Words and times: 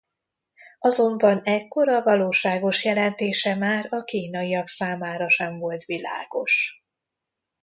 Azonban 0.79 1.41
ekkor 1.43 1.89
a 1.89 2.03
valóságos 2.03 2.85
jelentése 2.85 3.55
már 3.55 3.87
a 3.89 4.03
kínaiak 4.03 4.67
számára 4.67 5.29
sem 5.29 5.57
volt 5.59 5.83
világos. 5.83 6.83